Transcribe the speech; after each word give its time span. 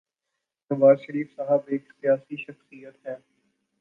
نواز 0.71 0.97
شریف 1.01 1.35
صاحب 1.35 1.61
ایک 1.67 1.83
سیاسی 2.01 2.37
شخصیت 2.37 3.07
ہیں۔ 3.07 3.15